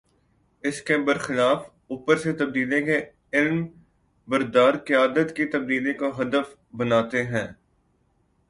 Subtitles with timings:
[0.63, 2.99] اس کے بر خلاف اوپر سے تبدیلی کے
[3.33, 3.67] علم
[4.27, 7.47] بردار قیادت کی تبدیلی کو ہدف بناتے ہیں۔